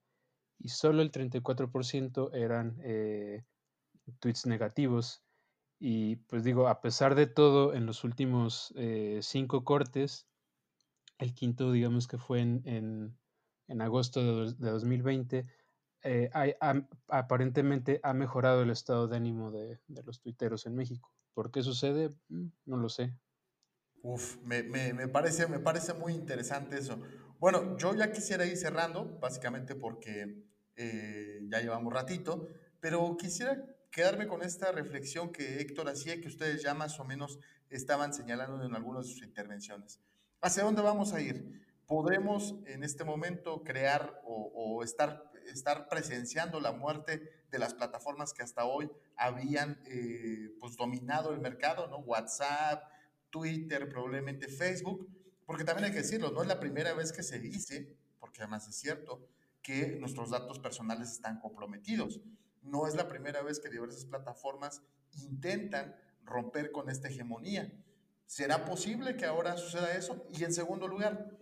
[0.59, 3.43] y solo el 34% eran eh,
[4.19, 5.23] tweets negativos.
[5.79, 10.27] Y pues digo, a pesar de todo, en los últimos eh, cinco cortes,
[11.19, 13.15] el quinto digamos que fue en,
[13.79, 15.45] agosto de, de 2020,
[16.07, 16.29] eh,
[17.09, 21.11] aparentemente ha mejorado el estado de ánimo de, los tuiteros en México.
[21.33, 22.13] ¿Por qué sucede?
[22.29, 23.13] Mm, no lo sé.
[24.03, 24.63] Uf, me,
[25.09, 27.01] parece, me parece muy interesante eso.
[27.39, 30.45] Bueno, yo ya quisiera ir cerrando, básicamente porque
[30.77, 32.47] eh, ya llevamos ratito,
[32.79, 37.37] pero quisiera quedarme con esta reflexión que Héctor hacía que ustedes ya más o menos
[37.69, 39.99] estaban señalando en algunas de sus intervenciones.
[40.39, 41.65] ¿Hacia dónde vamos a ir?
[41.85, 48.33] ¿Podremos en este momento crear o, o estar estar presenciando la muerte de las plataformas
[48.33, 51.99] que hasta hoy habían eh, pues dominado el mercado, ¿no?
[51.99, 52.83] WhatsApp,
[53.29, 55.07] Twitter, probablemente Facebook,
[55.45, 58.67] porque también hay que decirlo, no es la primera vez que se dice, porque además
[58.67, 59.27] es cierto,
[59.61, 62.21] que nuestros datos personales están comprometidos.
[62.61, 64.81] No es la primera vez que diversas plataformas
[65.13, 67.71] intentan romper con esta hegemonía.
[68.25, 70.27] ¿Será posible que ahora suceda eso?
[70.33, 71.37] Y en segundo lugar,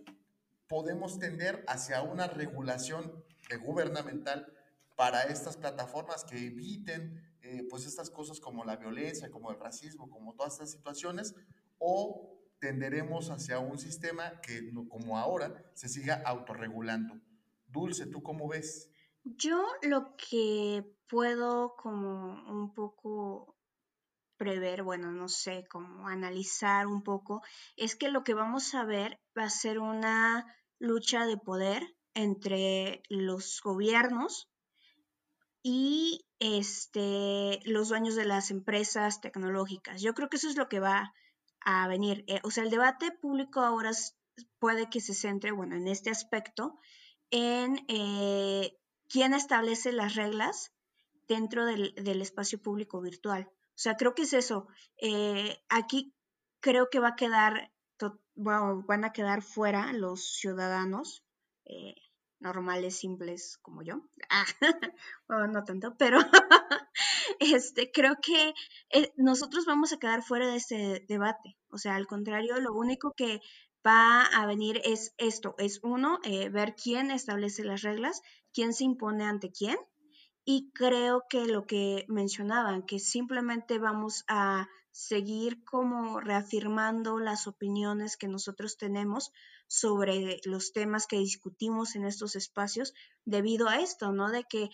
[0.68, 4.52] podemos tender hacia una regulación gubernamental
[4.96, 10.10] para estas plataformas que eviten eh, pues estas cosas como la violencia, como el racismo,
[10.10, 11.36] como todas estas situaciones,
[11.78, 17.20] o tenderemos hacia un sistema que como ahora se siga autorregulando.
[17.68, 18.90] Dulce, ¿tú cómo ves?
[19.22, 23.56] Yo lo que puedo como un poco
[24.36, 27.42] prever, bueno, no sé, como analizar un poco,
[27.76, 30.46] es que lo que vamos a ver va a ser una
[30.78, 34.48] lucha de poder entre los gobiernos
[35.62, 40.00] y este, los dueños de las empresas tecnológicas.
[40.00, 41.12] Yo creo que eso es lo que va
[41.60, 42.24] a venir.
[42.26, 43.90] Eh, o sea, el debate público ahora
[44.58, 46.78] puede que se centre, bueno, en este aspecto,
[47.30, 50.72] en eh, quién establece las reglas
[51.28, 53.50] dentro del, espacio público virtual.
[53.50, 54.68] O sea, creo que es eso.
[54.96, 56.14] Eh, aquí
[56.60, 57.72] creo que va a quedar,
[58.34, 61.22] bueno, van a quedar fuera los ciudadanos
[62.40, 64.02] normales, simples como yo.
[64.30, 64.44] Ah,
[65.28, 66.18] no tanto, pero
[67.40, 68.54] este, creo que
[68.90, 71.56] eh, nosotros vamos a quedar fuera de este debate.
[71.68, 73.40] O sea, al contrario, lo único que
[73.86, 78.20] va a venir es esto, es uno, eh, ver quién establece las reglas,
[78.52, 79.76] quién se impone ante quién.
[80.44, 88.16] Y creo que lo que mencionaban, que simplemente vamos a seguir como reafirmando las opiniones
[88.16, 89.30] que nosotros tenemos
[89.68, 92.94] sobre los temas que discutimos en estos espacios
[93.26, 94.30] debido a esto, ¿no?
[94.30, 94.70] De que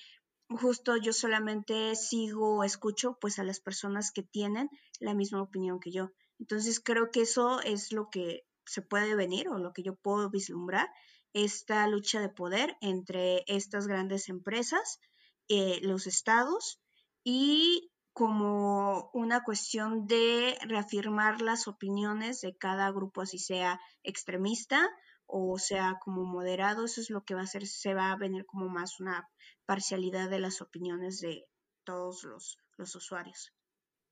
[0.48, 5.80] justo yo solamente sigo o escucho pues a las personas que tienen la misma opinión
[5.80, 6.12] que yo.
[6.38, 10.30] Entonces creo que eso es lo que se puede venir o lo que yo puedo
[10.30, 10.88] vislumbrar,
[11.32, 15.00] esta lucha de poder entre estas grandes empresas,
[15.48, 16.80] eh, los estados
[17.24, 24.90] y como una cuestión de reafirmar las opiniones de cada grupo, así sea extremista
[25.26, 28.44] o sea como moderado, eso es lo que va a ser, se va a venir
[28.44, 29.30] como más una
[29.64, 31.46] parcialidad de las opiniones de
[31.84, 33.54] todos los, los usuarios.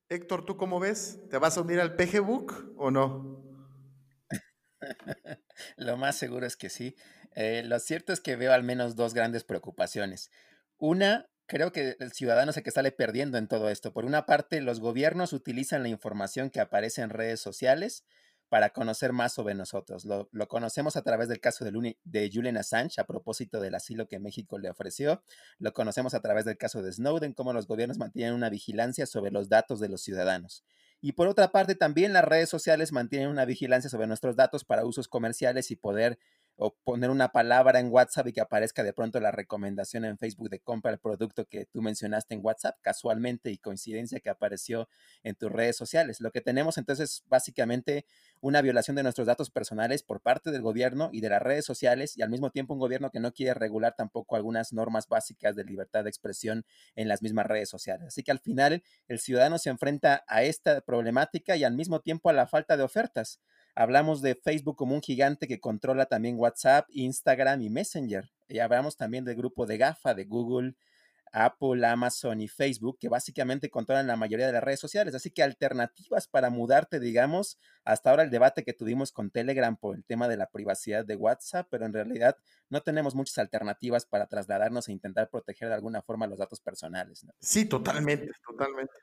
[0.09, 1.19] Héctor, ¿tú cómo ves?
[1.29, 3.43] ¿Te vas a unir al PGBook o no?
[5.77, 6.95] lo más seguro es que sí.
[7.35, 10.31] Eh, lo cierto es que veo al menos dos grandes preocupaciones.
[10.77, 13.91] Una, creo que el ciudadano es el que sale perdiendo en todo esto.
[13.91, 18.05] Por una parte, los gobiernos utilizan la información que aparece en redes sociales
[18.47, 20.05] para conocer más sobre nosotros.
[20.05, 24.17] Lo, conocemos a través del caso de, de, Julian Assange a propósito del asilo que
[24.17, 25.23] México le ofreció.
[25.59, 29.31] Lo conocemos a través del caso de Snowden, cómo los gobiernos mantienen una vigilancia sobre
[29.31, 30.63] los datos de los ciudadanos.
[31.01, 34.85] Y por otra parte, también las redes sociales mantienen una vigilancia sobre nuestros datos para
[34.85, 36.17] usos comerciales y poder
[36.63, 40.51] o poner una palabra en WhatsApp y que aparezca de pronto la recomendación en Facebook
[40.51, 44.87] de compra el producto que tú mencionaste en WhatsApp, casualmente y coincidencia que apareció
[45.23, 46.21] en tus redes sociales.
[46.21, 48.05] Lo que tenemos entonces básicamente
[48.41, 52.15] una violación de nuestros datos personales por parte del gobierno y de las redes sociales
[52.15, 55.63] y al mismo tiempo un gobierno que no quiere regular tampoco algunas normas básicas de
[55.63, 56.63] libertad de expresión
[56.95, 58.05] en las mismas redes sociales.
[58.09, 62.29] Así que al final el ciudadano se enfrenta a esta problemática y al mismo tiempo
[62.29, 63.39] a la falta de ofertas.
[63.75, 68.29] Hablamos de Facebook como un gigante que controla también WhatsApp, Instagram y Messenger.
[68.47, 70.75] Y hablamos también del grupo de GAFA de Google,
[71.31, 75.15] Apple, Amazon y Facebook, que básicamente controlan la mayoría de las redes sociales.
[75.15, 79.95] Así que alternativas para mudarte, digamos, hasta ahora el debate que tuvimos con Telegram por
[79.95, 82.35] el tema de la privacidad de WhatsApp, pero en realidad
[82.69, 87.25] no tenemos muchas alternativas para trasladarnos e intentar proteger de alguna forma los datos personales.
[87.39, 88.93] Sí, totalmente, totalmente.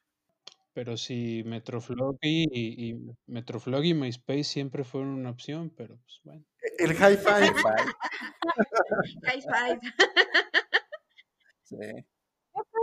[0.79, 2.95] Pero sí, Metroflog y, y
[3.27, 6.45] Metroflog y MySpace siempre fueron una opción, pero pues bueno.
[6.63, 7.51] E, el hi-fi.
[9.27, 9.81] Hi-fi.
[11.65, 11.77] sí.
[11.77, 12.18] Yo creo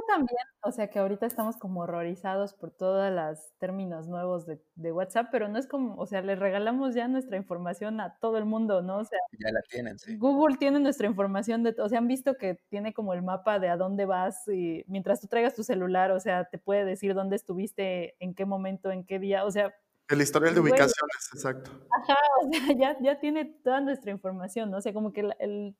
[0.07, 4.91] también, o sea, que ahorita estamos como horrorizados por todos los términos nuevos de, de,
[4.91, 8.45] WhatsApp, pero no es como, o sea, le regalamos ya nuestra información a todo el
[8.45, 8.97] mundo, ¿no?
[8.97, 10.17] O sea, ya la tienen, sí.
[10.17, 13.69] Google tiene nuestra información de, o sea, han visto que tiene como el mapa de
[13.69, 17.35] a dónde vas y mientras tú traigas tu celular, o sea, te puede decir dónde
[17.35, 19.73] estuviste, en qué momento, en qué día, o sea,
[20.07, 21.71] el historial de ubicaciones, exacto.
[21.89, 24.77] Ajá, o sea, ya, ya tiene toda nuestra información, ¿no?
[24.77, 25.75] O sea, como que el, el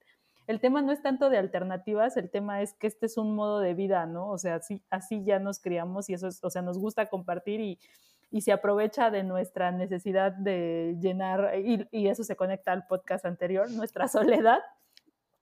[0.48, 3.60] el tema no es tanto de alternativas, el tema es que este es un modo
[3.60, 4.30] de vida, ¿no?
[4.30, 7.80] O sea, así, ya nos criamos y eso es, o sea, nos gusta compartir y,
[8.42, 14.08] se aprovecha de nuestra necesidad de llenar, y, eso se conecta al podcast anterior, nuestra
[14.10, 14.60] soledad.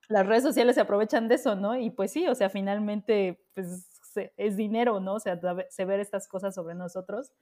[0.08, 1.76] Las redes sociales se aprovechan de eso, ¿no?
[1.76, 3.94] Y pues sí, o sea, finalmente, pues
[4.36, 5.14] es dinero, ¿no?
[5.14, 5.40] O sea,
[5.70, 7.32] se ver estas cosas sobre nosotros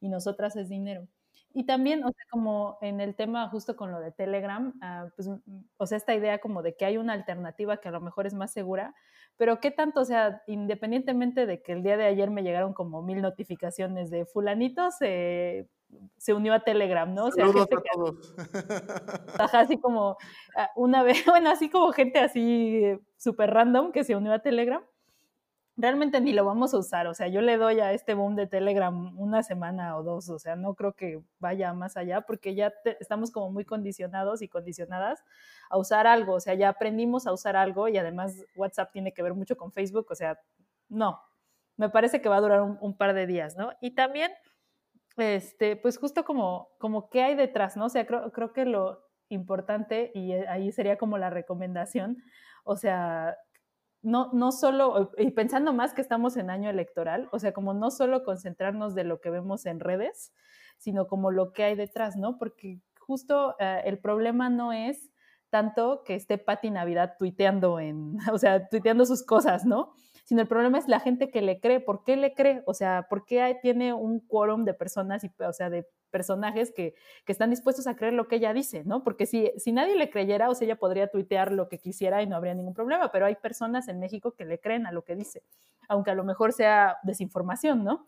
[0.00, 1.08] y nosotras es dinero.
[1.58, 5.28] Y también, o sea, como en el tema justo con lo de Telegram, uh, pues,
[5.76, 8.34] o sea, esta idea como de que hay una alternativa que a lo mejor es
[8.34, 8.94] más segura,
[9.36, 13.02] pero qué tanto, o sea, independientemente de que el día de ayer me llegaron como
[13.02, 15.68] mil notificaciones de fulanito se,
[16.16, 17.24] se unió a Telegram, ¿no?
[17.24, 18.52] O sea, Saludos gente a
[19.34, 20.16] que, ajá, así como uh,
[20.76, 22.84] una vez, bueno, así como gente así
[23.16, 24.84] súper random que se unió a Telegram
[25.78, 27.06] realmente ni lo vamos a usar.
[27.06, 30.28] O sea, yo le doy a este boom de Telegram una semana o dos.
[30.28, 34.42] O sea, no creo que vaya más allá porque ya te, estamos como muy condicionados
[34.42, 35.24] y condicionadas
[35.70, 36.34] a usar algo.
[36.34, 39.72] O sea, ya aprendimos a usar algo y además WhatsApp tiene que ver mucho con
[39.72, 40.08] Facebook.
[40.10, 40.38] O sea,
[40.88, 41.22] no.
[41.76, 43.70] Me parece que va a durar un, un par de días, ¿no?
[43.80, 44.32] Y también,
[45.16, 47.84] este, pues justo como, como qué hay detrás, ¿no?
[47.84, 52.18] O sea, creo, creo que lo importante, y ahí sería como la recomendación,
[52.64, 53.36] o sea,
[54.02, 57.90] no, no solo, y pensando más que estamos en año electoral, o sea, como no
[57.90, 60.32] solo concentrarnos de lo que vemos en redes,
[60.78, 62.38] sino como lo que hay detrás, ¿no?
[62.38, 65.10] Porque justo uh, el problema no es
[65.50, 69.92] tanto que esté Patti Navidad tuiteando en, o sea, tuiteando sus cosas, ¿no?
[70.24, 71.80] Sino el problema es la gente que le cree.
[71.80, 72.62] ¿Por qué le cree?
[72.66, 76.94] O sea, ¿por qué tiene un quórum de personas, y, o sea, de personajes que,
[77.24, 79.02] que, están dispuestos a creer lo que ella dice, ¿no?
[79.02, 82.26] Porque si, si nadie le creyera, o sea, ella podría tuitear lo que quisiera y
[82.26, 85.16] no habría ningún problema, pero hay personas en México que le creen a lo que
[85.16, 85.42] dice,
[85.88, 88.06] aunque a lo mejor sea desinformación, ¿no?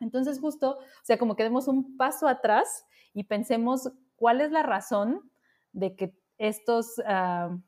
[0.00, 4.62] Entonces, justo, o sea, como que demos un paso atrás y pensemos cuál es la
[4.62, 5.30] razón
[5.72, 7.58] de que estos uh,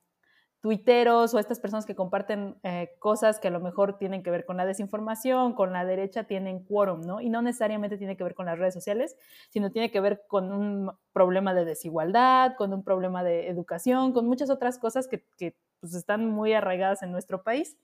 [0.61, 4.45] tuiteros o estas personas que comparten eh, cosas que a lo mejor tienen que ver
[4.45, 7.21] con la desinformación, con la derecha, tienen quórum, ¿no?
[7.21, 9.17] Y no necesariamente tiene que ver con las redes sociales,
[9.51, 14.27] sino tiene que ver con un problema de desigualdad, con un problema de educación, con
[14.27, 17.77] muchas otras cosas que, que pues, están muy arraigadas en nuestro país.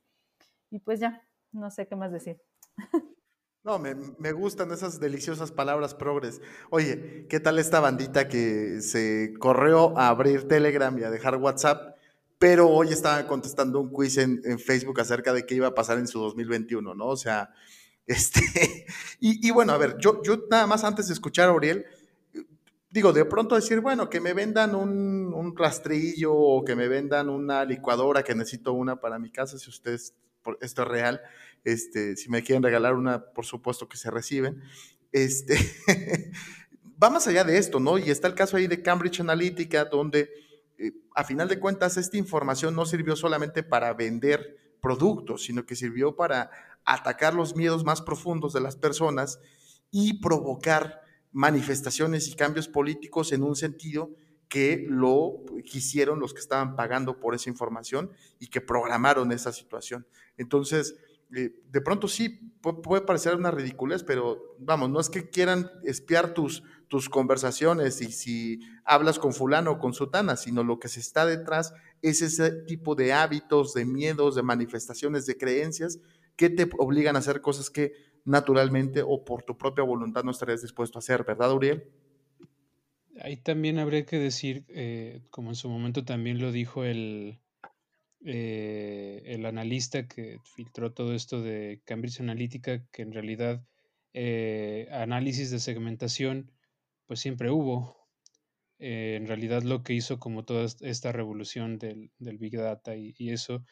[0.71, 2.41] Y pues ya, no sé qué más decir.
[3.65, 6.41] No, me, me, gustan esas deliciosas palabras progres.
[6.71, 11.92] Oye, ¿qué tal esta bandita que se corrió a abrir Telegram y a dejar WhatsApp?
[12.43, 16.09] Pero hoy estaba contestando un quiz en, Facebook acerca de qué iba a pasar en
[16.09, 17.07] su 2021, ¿no?
[17.07, 17.51] O sea,
[18.09, 18.85] este,
[19.21, 21.87] y, bueno, a ver, yo, nada más antes de escuchar a Auriel,
[22.91, 27.29] digo, de pronto decir, bueno, que me vendan un, un rastrillo o que me vendan
[27.29, 30.17] una licuadora, que necesito una para mi casa, si ustedes,
[30.61, 31.21] esto es real,
[31.63, 34.61] este, si me quieren regalar una, por supuesto que se reciben.
[35.13, 35.57] Este,
[37.01, 37.99] va más allá de esto, ¿no?
[37.99, 40.29] Y está el caso ahí de Cambridge Analytica, donde
[41.15, 46.17] a final de cuentas esta información no sirvió solamente para vender productos, sino que sirvió
[46.17, 46.51] para
[46.85, 49.39] atacar los miedos más profundos de las personas
[49.91, 54.11] y provocar manifestaciones y cambios políticos en un sentido
[54.49, 60.07] que lo quisieron los que estaban pagando por esa información y que programaron esa situación.
[60.37, 60.97] Entonces,
[61.35, 66.35] eh, de pronto sí puede parecer una ridiculez, pero vamos, no es que quieran espiar
[66.35, 66.63] tus,
[66.93, 71.25] tus conversaciones y si hablas con fulano o con sutana, sino lo que se está
[71.25, 71.73] detrás
[72.03, 76.01] es ese tipo de hábitos, de miedos, de manifestaciones, de creencias
[76.37, 77.95] que te obligan a hacer cosas que
[78.27, 81.83] naturalmente o por tu propia voluntad no estarías dispuesto a hacer, ¿verdad, Uriel?
[83.23, 87.41] Ahí también habría que decir, eh, como en su momento también lo dijo el,
[88.23, 93.65] eh, el analista que filtró todo esto de Cambridge Analytica, que en realidad
[94.13, 96.51] eh, análisis de segmentación,
[97.13, 98.09] pues siempre hubo.
[98.79, 103.67] en realidad lo que hizo como toda esta revolución del, Big Data y, y, eso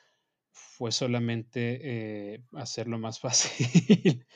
[0.52, 4.26] fue solamente hacerlo más fácil.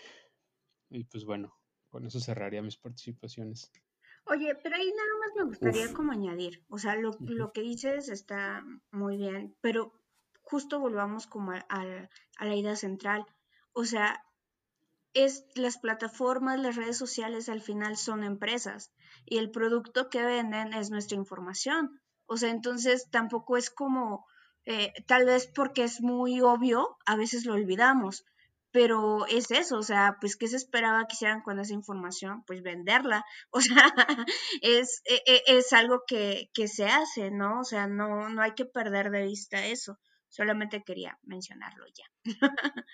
[0.89, 1.55] y pues bueno,
[1.91, 3.71] con eso cerraría mis participaciones.
[4.25, 8.09] Oye, pero ahí nada más me gustaría como añadir, o sea, lo, lo, que dices
[8.09, 9.93] está muy bien, pero
[10.41, 13.27] justo volvamos como a, a, la idea central,
[13.75, 14.25] o sea,
[15.15, 18.93] es las plataformas, las redes sociales al final son empresas
[19.25, 24.27] y el producto que venden es nuestra información, o sea, entonces tampoco es como,
[24.65, 28.25] eh, tal vez porque es muy obvio, a veces lo olvidamos,
[28.71, 32.43] pero es eso, o sea, pues ¿qué se esperaba que hicieran con esa información?
[32.45, 33.95] Pues venderla, o sea,
[34.63, 37.61] es, e, e, es algo que, que, se hace, ¿no?
[37.61, 39.99] O sea, no, no hay que perder de vista eso,
[40.29, 42.05] solamente quería mencionarlo ya.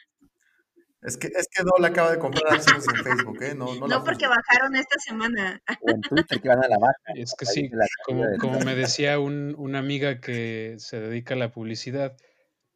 [1.03, 3.55] Es que, es que no la acaba de comprar acciones en Facebook, ¿eh?
[3.55, 5.63] No, no, no porque bajaron esta semana.
[5.81, 6.95] O en Twitter que van a la baja.
[7.15, 7.71] Es que sí,
[8.05, 12.17] como, como me decía un, una amiga que se dedica a la publicidad,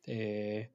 [0.06, 0.72] eh,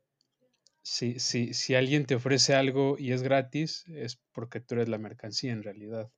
[0.84, 5.00] si, si, si alguien te ofrece algo y es gratis, es porque tú eres la
[5.00, 6.12] mercancía en realidad.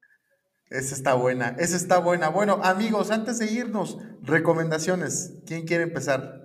[0.69, 2.29] Esa está buena, esa está buena.
[2.29, 5.33] Bueno, amigos, antes de irnos, recomendaciones.
[5.45, 6.40] ¿Quién quiere empezar?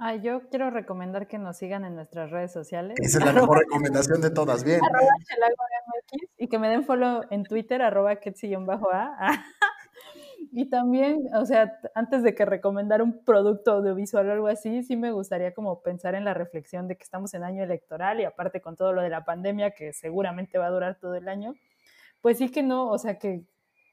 [0.00, 2.96] Ah, yo quiero recomendar que nos sigan en nuestras redes sociales.
[3.02, 4.80] Esa es la mejor recomendación de todas, bien.
[4.82, 5.08] Arroba
[6.38, 8.18] y que me den follow en Twitter, arroba a
[10.52, 14.96] Y también, o sea, antes de que recomendar un producto audiovisual o algo así, sí
[14.96, 18.60] me gustaría como pensar en la reflexión de que estamos en año electoral y aparte
[18.60, 21.54] con todo lo de la pandemia que seguramente va a durar todo el año,
[22.22, 23.42] pues sí que no, o sea, que,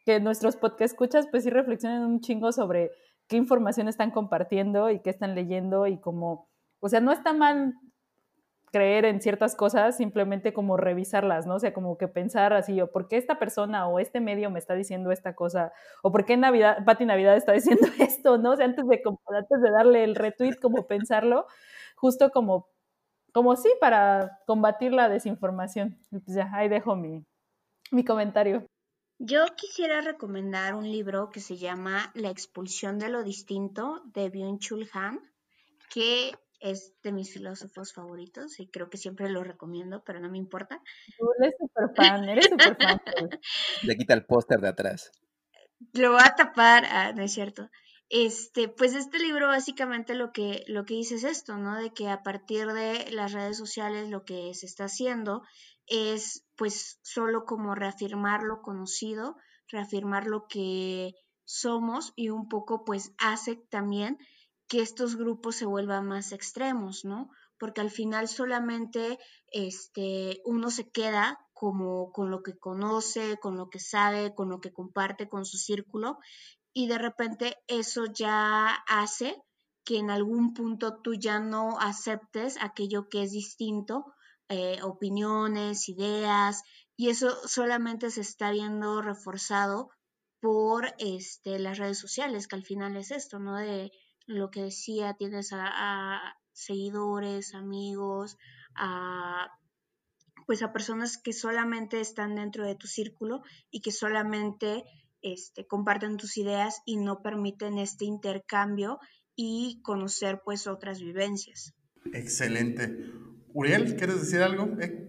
[0.06, 2.92] que nuestros podcast escuchas, pues sí reflexionen un chingo sobre
[3.28, 6.50] qué información están compartiendo y qué están leyendo y como,
[6.80, 7.76] o sea, no está mal
[8.72, 11.56] creer en ciertas cosas, simplemente como revisarlas, ¿no?
[11.56, 14.60] O sea, como que pensar así, o por qué esta persona o este medio me
[14.60, 15.72] está diciendo esta cosa,
[16.04, 18.52] o por qué Navidad, Pati Navidad está diciendo esto, ¿no?
[18.52, 21.48] O sea, antes de, antes de darle el retweet, como pensarlo,
[21.96, 22.68] justo como,
[23.34, 25.98] como sí, para combatir la desinformación.
[26.12, 27.26] Pues ya, ahí dejo mi,
[27.92, 28.66] mi comentario.
[29.18, 34.90] Yo quisiera recomendar un libro que se llama La expulsión de lo distinto de Byung-Chul
[34.94, 35.22] Han,
[35.90, 40.38] que es de mis filósofos favoritos y creo que siempre lo recomiendo, pero no me
[40.38, 40.82] importa.
[41.18, 43.00] Tú eres súper fan, eres súper fan.
[43.84, 45.12] Le quita el póster de atrás.
[45.94, 47.70] Lo va a tapar, ah, no es cierto.
[48.10, 51.76] Este, pues este libro básicamente lo que, lo que dice es esto, ¿no?
[51.76, 55.44] De que a partir de las redes sociales lo que se está haciendo
[55.88, 61.14] es pues solo como reafirmar lo conocido, reafirmar lo que
[61.44, 64.18] somos y un poco pues hace también
[64.68, 67.30] que estos grupos se vuelvan más extremos, ¿no?
[67.60, 69.20] Porque al final solamente
[69.52, 74.60] este, uno se queda como con lo que conoce, con lo que sabe, con lo
[74.60, 76.18] que comparte con su círculo
[76.78, 79.42] y de repente eso ya hace
[79.86, 84.14] que en algún punto tú ya no aceptes aquello que es distinto,
[84.50, 86.64] eh, opiniones, ideas,
[86.96, 89.90] y eso solamente se está viendo reforzado
[90.40, 93.56] por este, las redes sociales, que al final es esto, ¿no?
[93.56, 93.92] De
[94.28, 98.38] lo que decía, tienes a, seguidores, amigos,
[98.76, 99.50] a
[100.46, 103.42] pues a personas que solamente están dentro de tu círculo
[103.72, 104.84] y que solamente
[105.24, 109.00] este, comparten tus ideas y no permiten este intercambio
[109.36, 111.74] y conocer pues otras vivencias.
[112.14, 112.96] Excelente.
[113.56, 114.66] Uriel, ¿quieres decir algo?
[114.82, 115.08] Eh.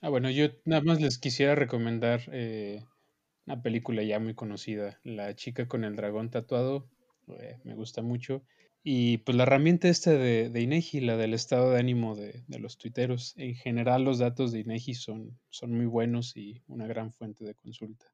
[0.00, 2.82] Ah, bueno, yo nada más les quisiera recomendar eh,
[3.44, 6.88] una película ya muy conocida, La chica con el dragón tatuado.
[7.28, 8.42] Eh, me gusta mucho.
[8.82, 12.78] Y pues la herramienta esta de, de INEGI, la del estado de ánimo de, los
[12.78, 13.34] tuiteros.
[13.36, 17.56] En general los datos de INEGI son, son muy buenos y una gran fuente de
[17.56, 18.06] consulta.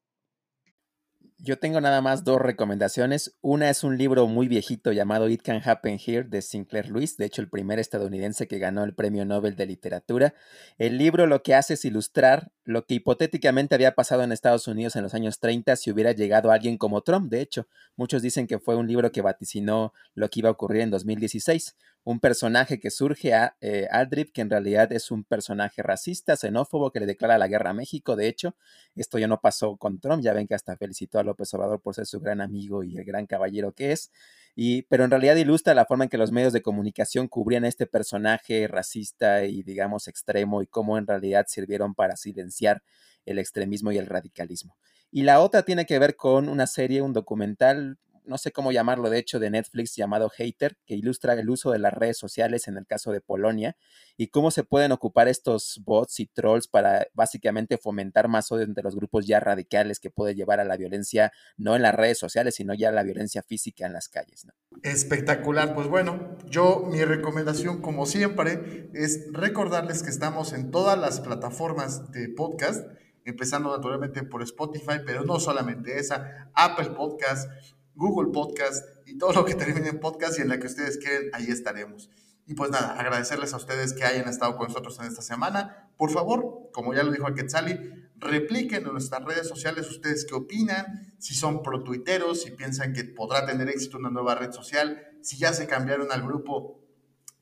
[1.45, 3.37] Yo tengo nada más dos recomendaciones.
[3.41, 7.25] Una es un libro muy viejito llamado It Can Happen Here de Sinclair Lewis, de
[7.25, 10.35] hecho el primer estadounidense que ganó el Premio Nobel de Literatura.
[10.79, 14.95] El libro lo que hace es ilustrar lo que hipotéticamente había pasado en Estados Unidos
[14.95, 17.29] en los años 30 si hubiera llegado alguien como Trump.
[17.29, 17.67] De hecho,
[17.97, 21.75] muchos dicen que fue un libro que vaticinó lo que iba a ocurrir en 2016
[22.05, 23.89] un personaje que surge a eh,
[24.33, 28.17] que en realidad es un personaje racista, xenófobo, que le declara la guerra a México.
[28.17, 28.57] De hecho,
[28.97, 31.95] esto ya no pasó con Trump, ya ven que hasta felicitó a López Obrador por
[31.95, 34.11] ser su gran amigo y el gran caballero que es.
[34.55, 37.69] Y, pero en realidad ilustra la forma en que los medios de comunicación cubrían a
[37.69, 42.83] este personaje racista y, digamos, extremo y cómo en realidad sirvieron para silenciar
[43.25, 44.77] el extremismo y el radicalismo.
[45.11, 49.11] Y la otra tiene que ver con una serie, un documental no sé cómo llamarlo,
[49.11, 52.77] de hecho, de Netflix llamado Hater, que ilustra el uso de las redes sociales en
[52.77, 53.77] el caso de Polonia
[54.17, 58.85] y cómo se pueden ocupar estos bots y trolls para básicamente fomentar más odio entre
[58.85, 62.55] los grupos ya radicales que puede llevar a la violencia, no en las redes sociales,
[62.55, 64.47] sino ya a la violencia física en las calles.
[64.83, 65.75] Espectacular.
[65.75, 72.11] Pues bueno, yo mi recomendación, como siempre, es recordarles que estamos en todas las plataformas
[72.13, 72.87] de podcast
[73.25, 77.51] empezando naturalmente por Spotify, pero no solamente esa, Apple Podcast,
[77.95, 81.47] Google Podcast y todo lo que termine podcast y en la que ustedes quieren, ahí
[81.49, 82.11] estaremos.
[82.47, 85.91] Y pues nada, agradecerles a ustedes que hayan estado con nosotros en esta semana.
[85.97, 87.79] Por favor, como ya lo dijo Quetzali,
[88.17, 93.05] repliquen en nuestras redes sociales ustedes qué opinan, si son pro tuiteros, si piensan que
[93.05, 96.82] podrá tener éxito una nueva red social, si ya se cambiaron al grupo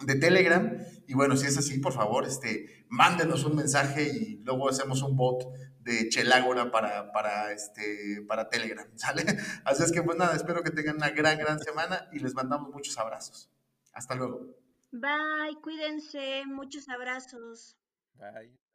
[0.00, 0.76] de Telegram.
[1.06, 5.16] Y bueno, si es así, por favor, este, mándenos un mensaje y luego hacemos un
[5.16, 5.44] bot
[5.80, 9.24] de Chelágora para, para, este, para Telegram, ¿sale?
[9.64, 12.70] Así es que pues nada, espero que tengan una gran, gran semana y les mandamos
[12.70, 13.50] muchos abrazos.
[13.92, 14.56] Hasta luego.
[14.92, 17.76] Bye, cuídense, muchos abrazos.
[18.14, 18.69] Bye.